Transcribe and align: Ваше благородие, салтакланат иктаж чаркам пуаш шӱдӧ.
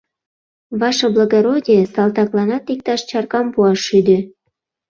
Ваше 0.79 1.07
благородие, 1.15 1.81
салтакланат 1.93 2.65
иктаж 2.73 3.01
чаркам 3.09 3.47
пуаш 3.53 3.79
шӱдӧ. 3.87 4.17